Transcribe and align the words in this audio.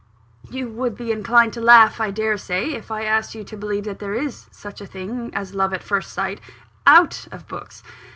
"You 0.49 0.67
would 0.67 0.97
be 0.97 1.11
inclined 1.11 1.53
to 1.53 1.61
laugh, 1.61 2.01
I 2.01 2.09
dare 2.09 2.35
say, 2.35 2.71
if 2.73 2.89
I 2.89 3.03
asked 3.03 3.35
you 3.35 3.43
to 3.43 3.55
believe 3.55 3.83
that 3.83 3.99
there 3.99 4.15
is 4.15 4.47
such 4.49 4.81
a 4.81 4.87
thing 4.87 5.29
as 5.35 5.53
love 5.53 5.75
at 5.75 5.83
first 5.83 6.11
sight, 6.11 6.41
out 6.87 7.27
of 7.31 7.47
books. 7.47 7.83